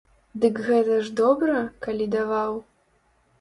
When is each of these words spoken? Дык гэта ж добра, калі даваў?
Дык 0.45 0.61
гэта 0.67 0.95
ж 1.09 1.13
добра, 1.19 1.59
калі 1.85 2.09
даваў? 2.17 2.59